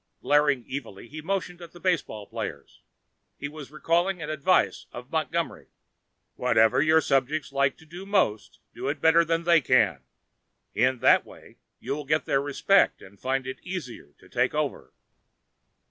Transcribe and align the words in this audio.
Glaring 0.23 0.65
evilly, 0.67 1.07
he 1.07 1.21
motioned 1.21 1.61
at 1.61 1.73
the 1.73 1.79
baseball 1.79 2.25
players. 2.25 2.81
He 3.37 3.47
was 3.47 3.69
recalling 3.69 4.19
an 4.19 4.31
advice 4.31 4.87
of 4.91 5.11
Montgomery: 5.11 5.67
"Whatever 6.33 6.81
your 6.81 7.01
subjects 7.01 7.51
like 7.53 7.77
to 7.77 7.85
do 7.85 8.03
most, 8.07 8.57
do 8.73 8.87
it 8.87 8.99
better 8.99 9.23
than 9.23 9.43
they 9.43 9.61
can. 9.61 10.01
In 10.73 11.01
that 11.01 11.23
way, 11.23 11.57
you 11.79 11.93
will 11.95 12.05
get 12.05 12.25
their 12.25 12.41
respect 12.41 13.03
and 13.03 13.19
find 13.19 13.45
it 13.45 13.61
easier 13.61 14.15
to 14.17 14.27
take 14.27 14.55
over." 14.55 14.91